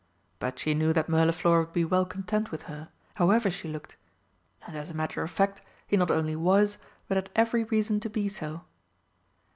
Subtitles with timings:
[0.39, 3.97] But she knew that Mirliflor would be well content with her, however she looked
[4.65, 8.09] and as a matter of fact he not only was, but had every reason to
[8.09, 8.63] be so.